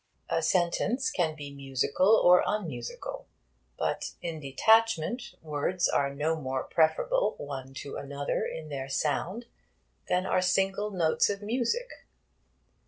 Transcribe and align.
A 0.31 0.41
sentence 0.41 1.11
can 1.11 1.35
be 1.35 1.53
musical 1.53 2.19
or 2.25 2.43
unmusical. 2.47 3.27
But 3.77 4.13
in 4.19 4.39
detachment 4.39 5.35
words 5.43 5.87
are 5.87 6.11
no 6.11 6.35
more 6.35 6.63
preferable 6.63 7.35
one 7.37 7.75
to 7.75 7.97
another 7.97 8.43
in 8.43 8.69
their 8.69 8.89
sound 8.89 9.45
than 10.09 10.25
are 10.25 10.41
single 10.41 10.89
notes 10.89 11.29
of 11.29 11.43
music. 11.43 11.91